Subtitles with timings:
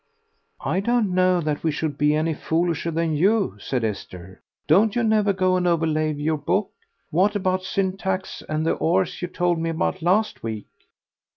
[0.65, 5.03] "I don't know that we should be any foolisher than you," said Esther; "don't you
[5.03, 6.71] never go and overlay your book?
[7.11, 10.65] What about Syntax and the 'orse you told me about last week?"